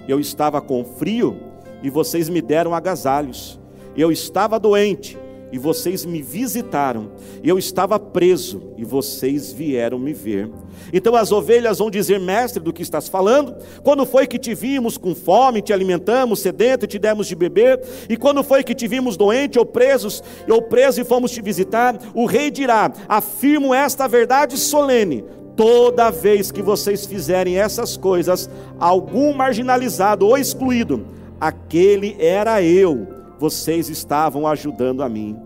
Eu 0.06 0.20
estava 0.20 0.60
com 0.60 0.84
frio 0.84 1.36
e 1.82 1.90
vocês 1.90 2.28
me 2.28 2.40
deram 2.40 2.74
agasalhos. 2.74 3.60
Eu 3.96 4.12
estava 4.12 4.58
doente 4.58 5.18
e 5.52 5.58
vocês 5.58 6.04
me 6.04 6.22
visitaram. 6.22 7.12
Eu 7.44 7.58
estava 7.58 7.98
preso 8.00 8.72
e 8.76 8.84
vocês 8.84 9.52
vieram 9.52 9.98
me 9.98 10.12
ver. 10.12 10.50
Então 10.92 11.14
as 11.14 11.30
ovelhas 11.30 11.78
vão 11.78 11.90
dizer: 11.90 12.18
Mestre, 12.18 12.62
do 12.62 12.72
que 12.72 12.82
estás 12.82 13.08
falando? 13.08 13.54
Quando 13.82 14.06
foi 14.06 14.26
que 14.26 14.38
te 14.38 14.54
vimos 14.54 14.96
com 14.96 15.14
fome, 15.14 15.62
te 15.62 15.72
alimentamos, 15.72 16.40
sedento 16.40 16.86
e 16.86 16.88
te 16.88 16.98
demos 16.98 17.26
de 17.26 17.36
beber? 17.36 17.80
E 18.08 18.16
quando 18.16 18.42
foi 18.42 18.64
que 18.64 18.74
te 18.74 18.88
vimos 18.88 19.16
doente 19.16 19.58
ou 19.58 19.66
presos, 19.66 20.22
ou 20.48 20.62
preso 20.62 21.00
e 21.00 21.04
fomos 21.04 21.30
te 21.30 21.42
visitar? 21.42 21.98
O 22.14 22.24
rei 22.24 22.50
dirá: 22.50 22.90
Afirmo 23.06 23.74
esta 23.74 24.08
verdade 24.08 24.56
solene 24.56 25.22
Toda 25.56 26.10
vez 26.10 26.50
que 26.50 26.62
vocês 26.62 27.04
fizerem 27.04 27.58
essas 27.58 27.96
coisas, 27.96 28.48
algum 28.78 29.34
marginalizado 29.34 30.26
ou 30.26 30.38
excluído, 30.38 31.06
aquele 31.38 32.16
era 32.18 32.62
eu, 32.62 33.06
vocês 33.42 33.88
estavam 33.88 34.46
ajudando 34.46 35.02
a 35.02 35.08
mim. 35.08 35.36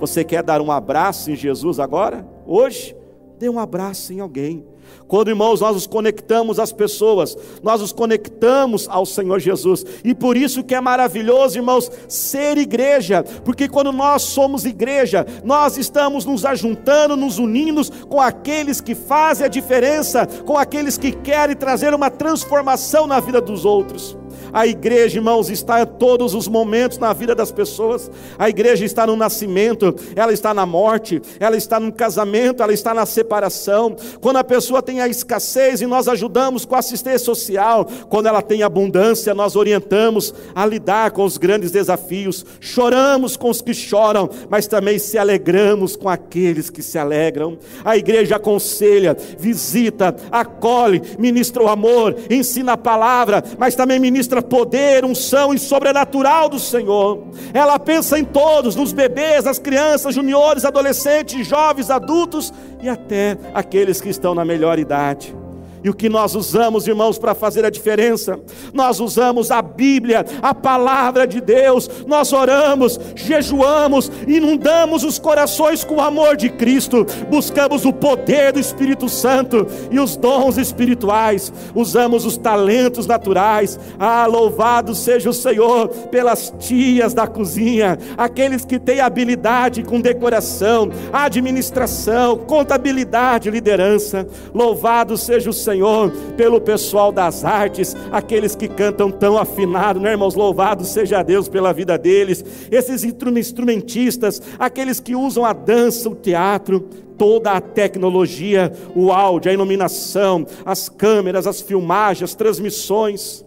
Você 0.00 0.24
quer 0.24 0.42
dar 0.42 0.60
um 0.60 0.72
abraço 0.72 1.30
em 1.30 1.36
Jesus 1.36 1.78
agora? 1.78 2.26
Hoje? 2.44 2.96
Dê 3.38 3.48
um 3.48 3.60
abraço 3.60 4.12
em 4.12 4.18
alguém. 4.18 4.66
Quando, 5.06 5.28
irmãos, 5.28 5.60
nós 5.60 5.74
nos 5.74 5.86
conectamos 5.86 6.58
às 6.58 6.72
pessoas, 6.72 7.36
nós 7.62 7.80
nos 7.80 7.92
conectamos 7.92 8.88
ao 8.88 9.06
Senhor 9.06 9.38
Jesus, 9.38 9.84
e 10.02 10.12
por 10.12 10.36
isso 10.36 10.64
que 10.64 10.74
é 10.74 10.80
maravilhoso, 10.80 11.56
irmãos, 11.56 11.88
ser 12.08 12.58
igreja, 12.58 13.22
porque 13.44 13.68
quando 13.68 13.92
nós 13.92 14.22
somos 14.22 14.64
igreja, 14.64 15.24
nós 15.44 15.76
estamos 15.76 16.24
nos 16.24 16.44
ajuntando, 16.44 17.16
nos 17.16 17.38
unindo 17.38 17.80
com 18.08 18.20
aqueles 18.20 18.80
que 18.80 18.94
fazem 18.94 19.46
a 19.46 19.48
diferença, 19.48 20.26
com 20.44 20.58
aqueles 20.58 20.98
que 20.98 21.12
querem 21.12 21.54
trazer 21.54 21.94
uma 21.94 22.10
transformação 22.10 23.06
na 23.06 23.20
vida 23.20 23.40
dos 23.40 23.64
outros. 23.64 24.18
A 24.52 24.66
igreja, 24.66 25.18
irmãos, 25.18 25.50
está 25.50 25.82
em 25.82 25.86
todos 25.86 26.34
os 26.34 26.48
momentos 26.48 26.98
na 26.98 27.12
vida 27.12 27.34
das 27.34 27.52
pessoas. 27.52 28.10
A 28.38 28.48
igreja 28.48 28.84
está 28.84 29.06
no 29.06 29.16
nascimento, 29.16 29.94
ela 30.14 30.32
está 30.32 30.54
na 30.54 30.64
morte, 30.64 31.20
ela 31.38 31.56
está 31.56 31.78
no 31.78 31.92
casamento, 31.92 32.62
ela 32.62 32.72
está 32.72 32.94
na 32.94 33.06
separação. 33.06 33.94
Quando 34.20 34.36
a 34.36 34.44
pessoa 34.44 34.82
tem 34.82 35.00
a 35.00 35.08
escassez 35.08 35.80
e 35.80 35.86
nós 35.86 36.08
ajudamos 36.08 36.64
com 36.64 36.74
assistência 36.74 37.18
social, 37.18 37.86
quando 38.08 38.26
ela 38.26 38.42
tem 38.42 38.62
abundância, 38.62 39.34
nós 39.34 39.56
orientamos 39.56 40.34
a 40.54 40.64
lidar 40.64 41.10
com 41.10 41.24
os 41.24 41.36
grandes 41.36 41.70
desafios. 41.70 42.44
Choramos 42.60 43.36
com 43.36 43.50
os 43.50 43.60
que 43.60 43.74
choram, 43.74 44.28
mas 44.48 44.66
também 44.66 44.98
se 44.98 45.18
alegramos 45.18 45.96
com 45.96 46.08
aqueles 46.08 46.70
que 46.70 46.82
se 46.82 46.98
alegram. 46.98 47.58
A 47.84 47.96
igreja 47.96 48.36
aconselha, 48.36 49.16
visita, 49.38 50.14
acolhe, 50.30 51.02
ministra 51.18 51.62
o 51.62 51.68
amor, 51.68 52.16
ensina 52.30 52.72
a 52.72 52.76
palavra, 52.76 53.42
mas 53.58 53.74
também 53.74 53.98
ministra 53.98 54.25
ministra 54.26 54.42
poder, 54.42 55.04
unção 55.04 55.54
e 55.54 55.58
sobrenatural 55.58 56.48
do 56.48 56.58
Senhor. 56.58 57.22
Ela 57.54 57.78
pensa 57.78 58.18
em 58.18 58.24
todos, 58.24 58.74
nos 58.74 58.92
bebês, 58.92 59.44
nas 59.44 59.58
crianças, 59.58 60.14
juniores, 60.14 60.64
adolescentes, 60.64 61.46
jovens, 61.46 61.90
adultos 61.90 62.52
e 62.82 62.88
até 62.88 63.38
aqueles 63.54 64.00
que 64.00 64.08
estão 64.08 64.34
na 64.34 64.44
melhor 64.44 64.78
idade. 64.80 65.34
E 65.82 65.90
o 65.90 65.94
que 65.94 66.08
nós 66.08 66.34
usamos, 66.34 66.86
irmãos, 66.86 67.18
para 67.18 67.34
fazer 67.34 67.64
a 67.64 67.70
diferença? 67.70 68.38
Nós 68.72 69.00
usamos 69.00 69.50
a 69.50 69.62
Bíblia, 69.62 70.24
a 70.42 70.54
palavra 70.54 71.26
de 71.26 71.40
Deus, 71.40 71.88
nós 72.06 72.32
oramos, 72.32 72.98
jejuamos, 73.14 74.10
inundamos 74.26 75.04
os 75.04 75.18
corações 75.18 75.84
com 75.84 75.96
o 75.96 76.00
amor 76.00 76.36
de 76.36 76.48
Cristo, 76.48 77.06
buscamos 77.28 77.84
o 77.84 77.92
poder 77.92 78.52
do 78.52 78.60
Espírito 78.60 79.08
Santo 79.08 79.66
e 79.90 80.00
os 80.00 80.16
dons 80.16 80.58
espirituais, 80.58 81.52
usamos 81.74 82.24
os 82.24 82.36
talentos 82.36 83.06
naturais. 83.06 83.78
Ah, 83.98 84.26
louvado 84.26 84.94
seja 84.94 85.30
o 85.30 85.34
Senhor 85.34 85.88
pelas 86.10 86.52
tias 86.58 87.14
da 87.14 87.26
cozinha, 87.26 87.98
aqueles 88.16 88.64
que 88.64 88.78
têm 88.78 89.00
habilidade 89.00 89.82
com 89.82 90.00
decoração, 90.00 90.90
administração, 91.12 92.38
contabilidade, 92.38 93.50
liderança. 93.50 94.26
Louvado 94.54 95.16
seja 95.16 95.50
o 95.50 95.52
Senhor 95.66 96.12
pelo 96.36 96.60
pessoal 96.60 97.10
das 97.10 97.44
artes, 97.44 97.96
aqueles 98.12 98.54
que 98.54 98.68
cantam 98.68 99.10
tão 99.10 99.36
afinado, 99.36 99.98
né, 99.98 100.12
irmãos? 100.12 100.36
Louvado 100.36 100.84
seja 100.84 101.22
Deus 101.24 101.48
pela 101.48 101.72
vida 101.72 101.98
deles, 101.98 102.44
esses 102.70 103.02
instrumentistas, 103.02 104.40
aqueles 104.58 105.00
que 105.00 105.16
usam 105.16 105.44
a 105.44 105.52
dança, 105.52 106.08
o 106.08 106.14
teatro, 106.14 106.80
toda 107.18 107.50
a 107.52 107.60
tecnologia, 107.60 108.72
o 108.94 109.10
áudio, 109.10 109.50
a 109.50 109.54
iluminação, 109.54 110.46
as 110.64 110.88
câmeras, 110.88 111.46
as 111.46 111.60
filmagens, 111.60 112.30
as 112.30 112.34
transmissões. 112.36 113.44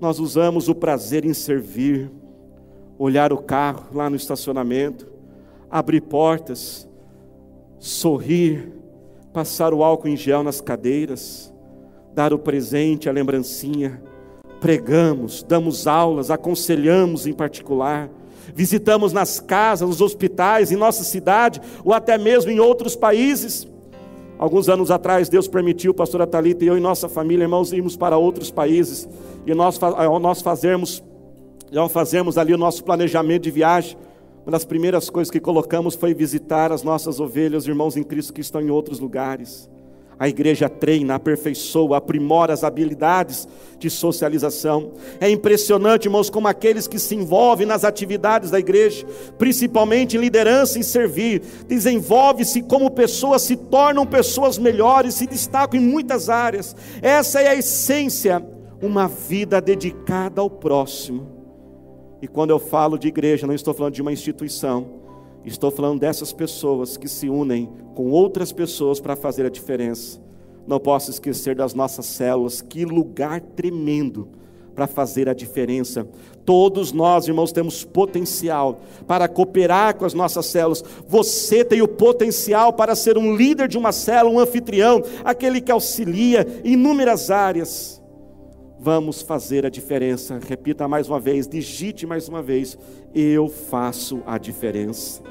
Nós 0.00 0.18
usamos 0.18 0.68
o 0.68 0.74
prazer 0.74 1.24
em 1.24 1.34
servir, 1.34 2.10
olhar 2.98 3.32
o 3.32 3.38
carro 3.38 3.84
lá 3.94 4.10
no 4.10 4.16
estacionamento, 4.16 5.06
abrir 5.70 6.00
portas, 6.00 6.88
sorrir, 7.78 8.72
passar 9.32 9.72
o 9.72 9.84
álcool 9.84 10.08
em 10.08 10.16
gel 10.16 10.42
nas 10.42 10.60
cadeiras, 10.60 11.51
dar 12.14 12.32
o 12.32 12.38
presente, 12.38 13.08
a 13.08 13.12
lembrancinha, 13.12 14.02
pregamos, 14.60 15.42
damos 15.42 15.86
aulas, 15.86 16.30
aconselhamos 16.30 17.26
em 17.26 17.32
particular, 17.32 18.08
visitamos 18.54 19.12
nas 19.12 19.40
casas, 19.40 19.88
nos 19.88 20.00
hospitais, 20.00 20.70
em 20.70 20.76
nossa 20.76 21.04
cidade 21.04 21.60
ou 21.84 21.92
até 21.92 22.16
mesmo 22.18 22.50
em 22.50 22.60
outros 22.60 22.94
países. 22.94 23.66
Alguns 24.38 24.68
anos 24.68 24.90
atrás, 24.90 25.28
Deus 25.28 25.46
permitiu, 25.46 25.94
pastora 25.94 26.26
Talita 26.26 26.64
e 26.64 26.68
eu 26.68 26.76
e 26.76 26.80
nossa 26.80 27.08
família, 27.08 27.44
irmãos, 27.44 27.72
irmos 27.72 27.96
para 27.96 28.16
outros 28.16 28.50
países 28.50 29.08
e 29.46 29.54
nós, 29.54 29.78
nós 30.20 30.42
fazermos, 30.42 31.02
já 31.70 31.88
fazemos 31.88 32.36
ali 32.36 32.52
o 32.52 32.58
nosso 32.58 32.84
planejamento 32.84 33.44
de 33.44 33.50
viagem. 33.50 33.96
Uma 34.44 34.52
das 34.52 34.64
primeiras 34.64 35.08
coisas 35.08 35.30
que 35.30 35.38
colocamos 35.38 35.94
foi 35.94 36.12
visitar 36.12 36.72
as 36.72 36.82
nossas 36.82 37.20
ovelhas, 37.20 37.66
irmãos 37.66 37.96
em 37.96 38.02
Cristo 38.02 38.32
que 38.32 38.40
estão 38.40 38.60
em 38.60 38.70
outros 38.70 38.98
lugares. 38.98 39.70
A 40.22 40.28
igreja 40.28 40.68
treina, 40.68 41.16
aperfeiçoa, 41.16 41.96
aprimora 41.96 42.52
as 42.52 42.62
habilidades 42.62 43.48
de 43.76 43.90
socialização. 43.90 44.92
É 45.20 45.28
impressionante, 45.28 46.04
irmãos, 46.04 46.30
como 46.30 46.46
aqueles 46.46 46.86
que 46.86 46.96
se 46.96 47.16
envolvem 47.16 47.66
nas 47.66 47.82
atividades 47.82 48.48
da 48.48 48.60
igreja, 48.60 49.04
principalmente 49.36 50.16
em 50.16 50.20
liderança 50.20 50.78
e 50.78 50.84
servir, 50.84 51.42
desenvolve-se 51.66 52.62
como 52.62 52.88
pessoas, 52.88 53.42
se 53.42 53.56
tornam 53.56 54.06
pessoas 54.06 54.58
melhores, 54.58 55.14
se 55.14 55.26
destacam 55.26 55.80
em 55.80 55.82
muitas 55.82 56.28
áreas. 56.28 56.76
Essa 57.02 57.40
é 57.40 57.48
a 57.48 57.56
essência, 57.56 58.46
uma 58.80 59.08
vida 59.08 59.60
dedicada 59.60 60.40
ao 60.40 60.48
próximo. 60.48 61.26
E 62.22 62.28
quando 62.28 62.50
eu 62.50 62.60
falo 62.60 62.96
de 62.96 63.08
igreja, 63.08 63.44
não 63.44 63.54
estou 63.54 63.74
falando 63.74 63.94
de 63.94 64.02
uma 64.02 64.12
instituição, 64.12 65.01
Estou 65.44 65.70
falando 65.70 66.00
dessas 66.00 66.32
pessoas 66.32 66.96
que 66.96 67.08
se 67.08 67.28
unem 67.28 67.68
com 67.94 68.10
outras 68.10 68.52
pessoas 68.52 69.00
para 69.00 69.16
fazer 69.16 69.44
a 69.44 69.50
diferença. 69.50 70.20
Não 70.66 70.78
posso 70.78 71.10
esquecer 71.10 71.56
das 71.56 71.74
nossas 71.74 72.06
células, 72.06 72.60
que 72.60 72.84
lugar 72.84 73.40
tremendo 73.40 74.28
para 74.74 74.86
fazer 74.86 75.28
a 75.28 75.34
diferença. 75.34 76.06
Todos 76.44 76.92
nós, 76.92 77.28
irmãos, 77.28 77.52
temos 77.52 77.84
potencial 77.84 78.80
para 79.06 79.28
cooperar 79.28 79.96
com 79.96 80.04
as 80.04 80.14
nossas 80.14 80.46
células. 80.46 80.82
Você 81.06 81.64
tem 81.64 81.82
o 81.82 81.88
potencial 81.88 82.72
para 82.72 82.94
ser 82.94 83.18
um 83.18 83.34
líder 83.34 83.68
de 83.68 83.78
uma 83.78 83.92
célula, 83.92 84.34
um 84.34 84.40
anfitrião, 84.40 85.02
aquele 85.24 85.60
que 85.60 85.70
auxilia 85.70 86.46
em 86.64 86.72
inúmeras 86.72 87.30
áreas. 87.30 88.01
Vamos 88.84 89.22
fazer 89.22 89.64
a 89.64 89.70
diferença. 89.70 90.40
Repita 90.44 90.88
mais 90.88 91.08
uma 91.08 91.20
vez, 91.20 91.46
digite 91.46 92.04
mais 92.04 92.28
uma 92.28 92.42
vez: 92.42 92.76
eu 93.14 93.46
faço 93.46 94.20
a 94.26 94.36
diferença. 94.38 95.22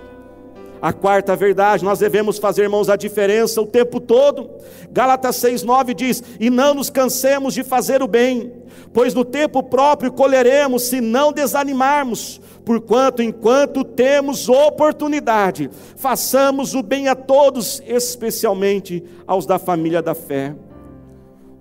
A 0.82 0.94
quarta 0.94 1.36
verdade, 1.36 1.84
nós 1.84 2.00
devemos 2.00 2.38
fazer, 2.38 2.64
irmãos, 2.64 2.88
a 2.88 2.96
diferença 2.96 3.62
o 3.62 3.68
tempo 3.68 4.00
todo. 4.00 4.50
Gálatas 4.90 5.36
6,9 5.36 5.94
diz: 5.94 6.24
E 6.40 6.50
não 6.50 6.74
nos 6.74 6.90
cansemos 6.90 7.54
de 7.54 7.62
fazer 7.62 8.02
o 8.02 8.08
bem, 8.08 8.54
pois 8.94 9.14
no 9.14 9.26
tempo 9.26 9.62
próprio 9.62 10.14
colheremos, 10.14 10.84
se 10.84 11.02
não 11.02 11.34
desanimarmos. 11.34 12.40
Porquanto, 12.64 13.22
enquanto 13.22 13.84
temos 13.84 14.48
oportunidade, 14.48 15.70
façamos 15.98 16.74
o 16.74 16.82
bem 16.82 17.10
a 17.10 17.16
todos, 17.16 17.84
especialmente 17.86 19.04
aos 19.28 19.46
da 19.46 19.60
família 19.60 20.02
da 20.02 20.16
fé. 20.16 20.56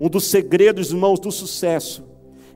Um 0.01 0.09
dos 0.09 0.31
segredos, 0.31 0.89
irmãos, 0.89 1.19
do 1.19 1.31
sucesso 1.31 2.03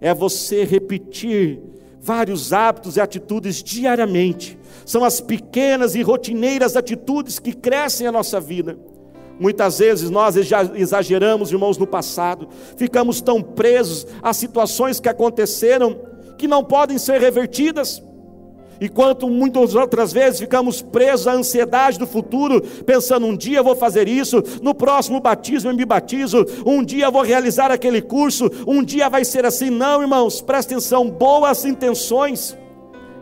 é 0.02 0.12
você 0.16 0.64
repetir 0.64 1.62
vários 2.02 2.52
hábitos 2.52 2.98
e 2.98 3.02
atitudes 3.02 3.62
diariamente. 3.62 4.58
São 4.84 5.04
as 5.04 5.22
pequenas 5.22 5.94
e 5.94 6.02
rotineiras 6.02 6.76
atitudes 6.76 7.38
que 7.38 7.54
crescem 7.54 8.08
a 8.08 8.12
nossa 8.12 8.40
vida. 8.40 8.80
Muitas 9.40 9.78
vezes 9.78 10.10
nós 10.10 10.36
exageramos, 10.36 11.52
irmãos, 11.52 11.78
no 11.78 11.86
passado, 11.86 12.50
ficamos 12.78 13.22
tão 13.22 13.44
presos 13.44 14.08
a 14.24 14.34
situações 14.34 15.00
que 15.00 15.08
aconteceram 15.08 16.00
que 16.40 16.48
não 16.48 16.64
podem 16.64 16.98
ser 16.98 17.22
revertidas. 17.22 18.02
Enquanto 18.80 19.30
muitas 19.30 19.76
outras 19.76 20.12
vezes 20.12 20.40
ficamos 20.40 20.82
presos 20.82 21.28
à 21.28 21.34
ansiedade 21.34 21.98
do 21.98 22.08
futuro, 22.08 22.62
pensando: 22.86 23.26
um 23.26 23.36
dia 23.36 23.64
vou 23.64 23.76
fazer 23.76 24.08
isso, 24.08 24.44
no 24.62 24.74
próximo 24.74 25.20
batismo 25.20 25.70
eu 25.70 25.76
me 25.76 25.86
batizo, 25.86 26.46
um 26.66 26.84
dia 26.84 27.10
vou 27.10 27.22
realizar 27.22 27.72
aquele 27.72 28.02
curso, 28.02 28.50
um 28.68 28.84
dia 28.84 29.10
vai 29.10 29.24
ser 29.24 29.46
assim. 29.46 29.70
Não, 29.70 30.02
irmãos, 30.02 30.42
presta 30.42 30.74
atenção: 30.74 31.10
boas 31.10 31.66
intenções, 31.66 32.58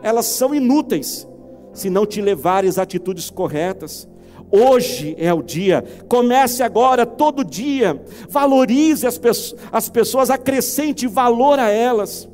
elas 0.02 0.26
são 0.26 0.54
inúteis 0.54 1.26
se 1.72 1.90
não 1.90 2.06
te 2.06 2.20
levarem 2.20 2.70
às 2.70 2.78
atitudes 2.78 3.30
corretas. 3.30 4.08
Hoje 4.50 5.16
é 5.18 5.32
o 5.32 5.42
dia, 5.42 5.84
comece 6.08 6.62
agora, 6.62 7.04
todo 7.04 7.44
dia, 7.44 8.00
valorize 8.28 9.06
as, 9.06 9.18
pessoas, 9.18 9.60
as 9.72 9.88
pessoas, 9.88 10.30
acrescente 10.30 11.08
valor 11.08 11.58
a 11.58 11.70
elas. 11.70 12.28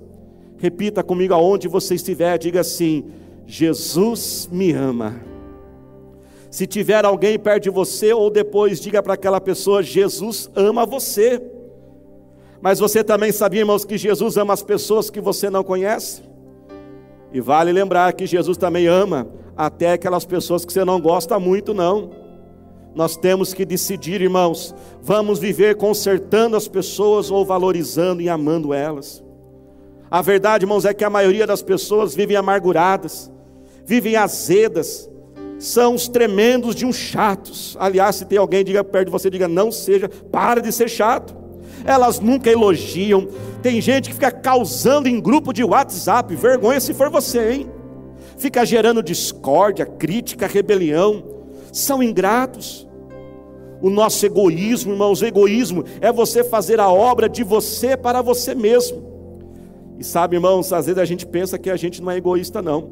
Repita 0.61 1.03
comigo 1.03 1.33
aonde 1.33 1.67
você 1.67 1.95
estiver, 1.95 2.39
diga 2.39 2.61
assim: 2.61 3.07
Jesus 3.47 4.47
me 4.53 4.73
ama. 4.73 5.17
Se 6.51 6.67
tiver 6.67 7.05
alguém 7.05 7.39
perto 7.39 7.65
de 7.65 7.71
você 7.71 8.13
ou 8.13 8.29
depois, 8.29 8.79
diga 8.79 9.03
para 9.03 9.15
aquela 9.15 9.41
pessoa: 9.41 9.83
Jesus 9.83 10.51
ama 10.55 10.85
você. 10.85 11.41
Mas 12.61 12.79
você 12.79 13.03
também 13.03 13.33
sabia, 13.33 13.61
irmãos, 13.61 13.87
que 13.87 13.97
Jesus 13.97 14.37
ama 14.37 14.53
as 14.53 14.63
pessoas 14.63 15.09
que 15.09 15.19
você 15.19 15.49
não 15.49 15.65
conhece? 15.65 16.23
E 17.33 17.41
vale 17.41 17.73
lembrar 17.73 18.13
que 18.13 18.27
Jesus 18.27 18.59
também 18.59 18.87
ama 18.87 19.29
até 19.57 19.93
aquelas 19.93 20.27
pessoas 20.27 20.63
que 20.63 20.73
você 20.75 20.85
não 20.85 21.01
gosta 21.01 21.39
muito, 21.39 21.73
não. 21.73 22.11
Nós 22.95 23.17
temos 23.17 23.55
que 23.55 23.65
decidir, 23.65 24.21
irmãos, 24.21 24.75
vamos 25.01 25.39
viver 25.39 25.77
consertando 25.77 26.55
as 26.55 26.69
pessoas 26.69 27.31
ou 27.31 27.47
valorizando 27.47 28.21
e 28.21 28.29
amando 28.29 28.75
elas. 28.75 29.25
A 30.11 30.21
verdade, 30.23 30.65
irmãos, 30.65 30.85
é 30.85 30.93
que 30.93 31.05
a 31.05 31.11
maioria 31.11 31.47
das 31.47 31.63
pessoas 31.63 32.15
vivem 32.17 32.37
amarguradas, 32.37 33.31
vivem 33.87 34.17
azedas, 34.17 35.09
são 35.57 35.95
os 35.95 36.09
tremendos 36.09 36.75
de 36.75 36.85
uns 36.85 36.97
chatos. 36.97 37.77
Aliás, 37.79 38.17
se 38.17 38.25
tem 38.25 38.37
alguém 38.37 38.65
diga 38.65 38.83
perto 38.83 39.07
de 39.07 39.13
você, 39.13 39.31
diga 39.31 39.47
não 39.47 39.71
seja, 39.71 40.09
para 40.09 40.61
de 40.61 40.73
ser 40.73 40.89
chato. 40.89 41.37
Elas 41.85 42.19
nunca 42.19 42.51
elogiam. 42.51 43.29
Tem 43.63 43.81
gente 43.81 44.09
que 44.09 44.15
fica 44.15 44.33
causando 44.33 45.09
em 45.09 45.21
grupo 45.21 45.53
de 45.53 45.63
WhatsApp, 45.63 46.35
vergonha 46.35 46.81
se 46.81 46.93
for 46.93 47.09
você, 47.09 47.53
hein? 47.53 47.71
Fica 48.37 48.65
gerando 48.65 49.03
discórdia, 49.03 49.87
crítica, 49.87 50.47
rebelião. 50.47 51.23
São 51.73 52.03
ingratos. 52.03 52.89
O 53.81 53.89
nosso 53.89 54.27
egoísmo, 54.27 54.93
irmãos, 54.93 55.23
o 55.23 55.27
egoísmo 55.27 55.85
é 56.01 56.11
você 56.11 56.43
fazer 56.43 56.81
a 56.81 56.89
obra 56.89 57.29
de 57.29 57.45
você 57.45 57.97
para 57.97 58.23
você 58.23 58.55
mesmo. 58.55 59.20
E 60.01 60.05
sabe, 60.05 60.37
irmãos, 60.37 60.73
às 60.73 60.87
vezes 60.87 60.99
a 60.99 61.05
gente 61.05 61.27
pensa 61.27 61.59
que 61.59 61.69
a 61.69 61.77
gente 61.77 62.01
não 62.01 62.11
é 62.11 62.17
egoísta, 62.17 62.63
não. 62.63 62.89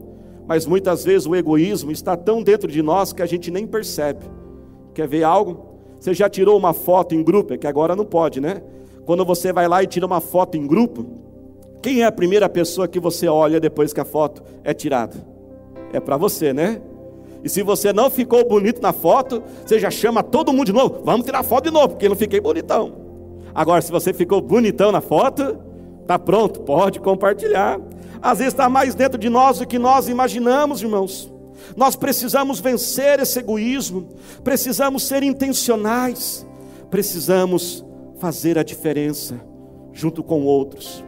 Mas 0.47 0.67
muitas 0.67 1.07
vezes 1.07 1.27
o 1.27 1.35
egoísmo 1.35 1.91
está 1.91 2.15
tão 2.15 2.43
dentro 2.43 2.71
de 2.71 2.83
nós 2.83 3.15
que 3.15 3.23
a 3.23 3.27
gente 3.27 3.51
nem 3.51 3.67
percebe. 3.67 4.27
Quer 4.93 5.09
ver 5.09 5.25
algo? 5.25 5.79
Você 5.99 6.13
já 6.13 6.29
tirou 6.29 6.59
uma 6.59 6.75
foto 6.75 7.15
em 7.15 7.23
grupo? 7.23 7.55
É 7.55 7.57
que 7.57 7.67
agora 7.67 7.97
não 7.97 8.05
pode, 8.05 8.43
né? 8.43 8.61
Quando 9.07 9.25
você 9.25 9.55
vai 9.55 9.67
lá 9.67 9.83
e 9.83 9.87
tira 9.87 10.05
uma 10.05 10.21
foto 10.21 10.59
em 10.59 10.67
grupo, 10.67 11.07
quem 11.81 12.03
é 12.03 12.05
a 12.05 12.13
primeira 12.13 12.47
pessoa 12.47 12.87
que 12.87 13.01
você 13.01 13.27
olha 13.27 13.59
depois 13.59 13.91
que 13.95 14.01
a 14.01 14.05
foto 14.05 14.43
é 14.63 14.75
tirada? 14.75 15.17
É 15.95 16.01
para 16.01 16.19
você, 16.19 16.53
né? 16.53 16.83
E 17.43 17.49
se 17.49 17.63
você 17.63 17.91
não 17.91 18.11
ficou 18.11 18.47
bonito 18.47 18.83
na 18.83 18.93
foto, 18.93 19.43
você 19.65 19.79
já 19.79 19.91
chama 19.91 20.23
todo 20.23 20.53
mundo 20.53 20.67
de 20.67 20.73
novo. 20.75 21.01
Vamos 21.03 21.25
tirar 21.25 21.43
foto 21.43 21.65
de 21.65 21.71
novo, 21.71 21.89
porque 21.89 22.05
eu 22.05 22.11
não 22.11 22.17
fiquei 22.17 22.39
bonitão. 22.39 22.93
Agora, 23.55 23.81
se 23.81 23.91
você 23.91 24.13
ficou 24.13 24.43
bonitão 24.43 24.93
na 24.93 25.01
foto, 25.01 25.68
Está 26.09 26.19
pronto? 26.19 26.61
Pode 26.61 27.01
compartilhar. 27.01 27.79
Às 28.23 28.39
vezes 28.39 28.55
está 28.55 28.67
mais 28.67 28.95
dentro 28.95 29.19
de 29.19 29.29
nós 29.29 29.59
do 29.59 29.67
que 29.67 29.79
nós 29.79 30.09
imaginamos, 30.09 30.81
irmãos. 30.81 31.31
Nós 31.77 31.97
precisamos 31.97 32.61
vencer 32.61 33.21
esse 33.21 33.39
egoísmo, 33.39 34.09
precisamos 34.43 35.03
ser 35.03 35.23
intencionais, 35.23 36.47
precisamos 36.91 37.85
fazer 38.19 38.59
a 38.59 38.63
diferença 38.63 39.39
junto 39.93 40.23
com 40.23 40.47
outros. 40.47 41.05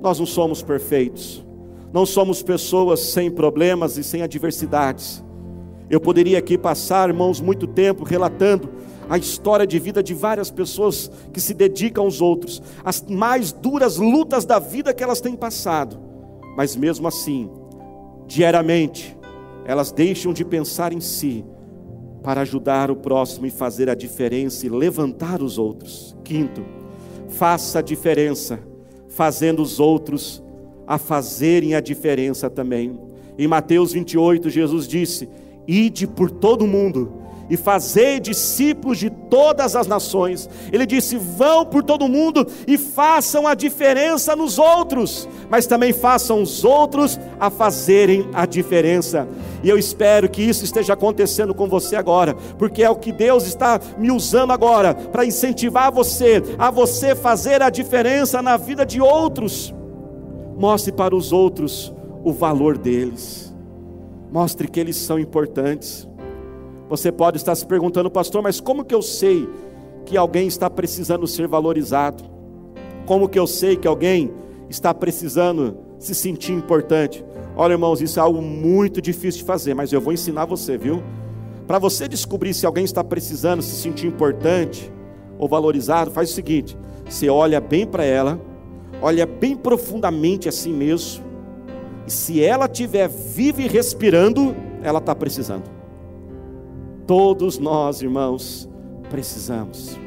Nós 0.00 0.20
não 0.20 0.26
somos 0.26 0.62
perfeitos, 0.62 1.44
não 1.92 2.06
somos 2.06 2.44
pessoas 2.44 3.00
sem 3.00 3.28
problemas 3.28 3.96
e 3.96 4.04
sem 4.04 4.22
adversidades. 4.22 5.20
Eu 5.90 6.00
poderia 6.00 6.38
aqui 6.38 6.56
passar, 6.56 7.08
irmãos, 7.08 7.40
muito 7.40 7.66
tempo 7.66 8.04
relatando 8.04 8.70
a 9.10 9.18
história 9.18 9.66
de 9.66 9.76
vida 9.80 10.04
de 10.04 10.14
várias 10.14 10.52
pessoas 10.52 11.10
que 11.32 11.40
se 11.40 11.52
dedicam 11.52 12.04
aos 12.04 12.20
outros, 12.20 12.62
as 12.84 13.02
mais 13.02 13.50
duras 13.50 13.96
lutas 13.96 14.44
da 14.44 14.60
vida 14.60 14.94
que 14.94 15.02
elas 15.02 15.20
têm 15.20 15.34
passado, 15.34 15.98
mas 16.56 16.76
mesmo 16.76 17.08
assim, 17.08 17.50
diariamente, 18.28 19.18
elas 19.64 19.90
deixam 19.90 20.32
de 20.32 20.44
pensar 20.44 20.92
em 20.92 21.00
si 21.00 21.44
para 22.22 22.42
ajudar 22.42 22.88
o 22.88 22.94
próximo 22.94 23.46
e 23.46 23.50
fazer 23.50 23.90
a 23.90 23.96
diferença 23.96 24.64
e 24.64 24.68
levantar 24.68 25.42
os 25.42 25.58
outros. 25.58 26.16
Quinto, 26.22 26.64
faça 27.30 27.80
a 27.80 27.82
diferença, 27.82 28.60
fazendo 29.08 29.60
os 29.60 29.80
outros 29.80 30.40
a 30.86 30.98
fazerem 30.98 31.74
a 31.74 31.80
diferença 31.80 32.48
também. 32.48 32.96
Em 33.36 33.48
Mateus 33.48 33.92
28, 33.92 34.50
Jesus 34.50 34.86
disse: 34.86 35.28
Ide 35.66 36.06
por 36.06 36.30
todo 36.30 36.62
o 36.62 36.68
mundo 36.68 37.20
e 37.50 37.56
fazei 37.56 38.20
discípulos 38.20 38.96
de 38.98 39.10
todas 39.10 39.74
as 39.74 39.86
nações. 39.86 40.48
Ele 40.72 40.86
disse: 40.86 41.16
vão 41.16 41.66
por 41.66 41.82
todo 41.82 42.08
mundo 42.08 42.46
e 42.66 42.78
façam 42.78 43.46
a 43.46 43.54
diferença 43.54 44.36
nos 44.36 44.58
outros, 44.58 45.28
mas 45.50 45.66
também 45.66 45.92
façam 45.92 46.40
os 46.40 46.64
outros 46.64 47.18
a 47.38 47.50
fazerem 47.50 48.28
a 48.32 48.46
diferença. 48.46 49.28
E 49.62 49.68
eu 49.68 49.76
espero 49.76 50.28
que 50.28 50.40
isso 50.42 50.64
esteja 50.64 50.94
acontecendo 50.94 51.54
com 51.54 51.68
você 51.68 51.96
agora, 51.96 52.34
porque 52.56 52.82
é 52.82 52.88
o 52.88 52.96
que 52.96 53.12
Deus 53.12 53.44
está 53.46 53.80
me 53.98 54.10
usando 54.10 54.52
agora 54.52 54.94
para 54.94 55.26
incentivar 55.26 55.92
você 55.92 56.42
a 56.58 56.70
você 56.70 57.14
fazer 57.14 57.60
a 57.60 57.68
diferença 57.68 58.40
na 58.40 58.56
vida 58.56 58.86
de 58.86 59.00
outros. 59.00 59.74
Mostre 60.56 60.92
para 60.92 61.16
os 61.16 61.32
outros 61.32 61.92
o 62.22 62.32
valor 62.32 62.78
deles. 62.78 63.54
Mostre 64.30 64.68
que 64.68 64.78
eles 64.78 64.96
são 64.96 65.18
importantes. 65.18 66.08
Você 66.90 67.12
pode 67.12 67.36
estar 67.36 67.54
se 67.54 67.64
perguntando, 67.64 68.10
pastor, 68.10 68.42
mas 68.42 68.60
como 68.60 68.84
que 68.84 68.92
eu 68.92 69.00
sei 69.00 69.48
que 70.04 70.16
alguém 70.16 70.48
está 70.48 70.68
precisando 70.68 71.24
ser 71.24 71.46
valorizado? 71.46 72.24
Como 73.06 73.28
que 73.28 73.38
eu 73.38 73.46
sei 73.46 73.76
que 73.76 73.86
alguém 73.86 74.32
está 74.68 74.92
precisando 74.92 75.78
se 76.00 76.16
sentir 76.16 76.50
importante? 76.50 77.24
Olha, 77.54 77.74
irmãos, 77.74 78.00
isso 78.00 78.18
é 78.18 78.22
algo 78.22 78.42
muito 78.42 79.00
difícil 79.00 79.42
de 79.42 79.44
fazer, 79.44 79.72
mas 79.72 79.92
eu 79.92 80.00
vou 80.00 80.12
ensinar 80.12 80.46
você, 80.46 80.76
viu? 80.76 81.00
Para 81.64 81.78
você 81.78 82.08
descobrir 82.08 82.52
se 82.54 82.66
alguém 82.66 82.84
está 82.84 83.04
precisando 83.04 83.62
se 83.62 83.76
sentir 83.76 84.08
importante 84.08 84.92
ou 85.38 85.46
valorizado, 85.46 86.10
faz 86.10 86.32
o 86.32 86.34
seguinte: 86.34 86.76
você 87.08 87.28
olha 87.28 87.60
bem 87.60 87.86
para 87.86 88.02
ela, 88.04 88.40
olha 89.00 89.26
bem 89.26 89.54
profundamente 89.54 90.48
assim 90.48 90.72
mesmo, 90.72 91.22
e 92.04 92.10
se 92.10 92.42
ela 92.42 92.66
estiver 92.66 93.08
viva 93.08 93.62
e 93.62 93.68
respirando, 93.68 94.56
ela 94.82 94.98
está 94.98 95.14
precisando. 95.14 95.79
Todos 97.10 97.58
nós, 97.58 98.02
irmãos, 98.02 98.68
precisamos. 99.10 99.98